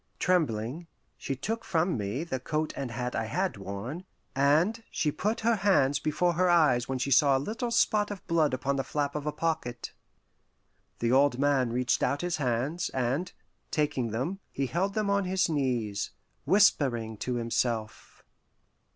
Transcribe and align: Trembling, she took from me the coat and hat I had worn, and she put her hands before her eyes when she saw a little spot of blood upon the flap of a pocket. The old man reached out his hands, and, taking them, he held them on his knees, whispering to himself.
Trembling, 0.17 0.87
she 1.15 1.35
took 1.35 1.63
from 1.63 1.95
me 1.95 2.23
the 2.23 2.39
coat 2.39 2.73
and 2.75 2.89
hat 2.89 3.15
I 3.15 3.25
had 3.25 3.55
worn, 3.55 4.03
and 4.35 4.83
she 4.89 5.11
put 5.11 5.41
her 5.41 5.57
hands 5.57 5.99
before 5.99 6.33
her 6.33 6.49
eyes 6.49 6.89
when 6.89 6.97
she 6.97 7.11
saw 7.11 7.37
a 7.37 7.37
little 7.37 7.69
spot 7.69 8.09
of 8.09 8.25
blood 8.25 8.51
upon 8.51 8.77
the 8.77 8.83
flap 8.83 9.13
of 9.13 9.27
a 9.27 9.31
pocket. 9.31 9.93
The 10.97 11.11
old 11.11 11.37
man 11.37 11.71
reached 11.71 12.01
out 12.01 12.21
his 12.21 12.37
hands, 12.37 12.89
and, 12.95 13.31
taking 13.69 14.07
them, 14.09 14.39
he 14.51 14.65
held 14.65 14.95
them 14.95 15.11
on 15.11 15.25
his 15.25 15.47
knees, 15.49 16.09
whispering 16.45 17.15
to 17.17 17.35
himself. 17.35 18.23